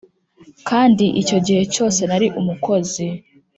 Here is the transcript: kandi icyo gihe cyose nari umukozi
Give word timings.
kandi 0.69 1.05
icyo 1.21 1.37
gihe 1.45 1.61
cyose 1.73 2.01
nari 2.09 2.27
umukozi 2.39 3.05